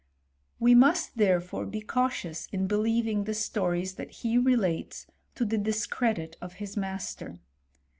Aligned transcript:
We 0.59 0.73
must 0.73 1.17
therefore 1.19 1.67
be 1.67 1.81
cautious 1.81 2.47
in 2.51 2.65
believing 2.65 3.25
the 3.25 3.35
stories 3.35 3.93
that 3.97 4.09
he 4.09 4.35
relates 4.35 5.05
to 5.35 5.45
the 5.45 5.59
discredit 5.59 6.37
of 6.41 6.53
his 6.53 6.75
master. 6.75 7.37